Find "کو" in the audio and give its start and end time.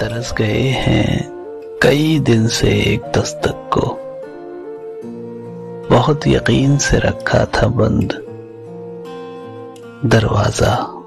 3.70-3.98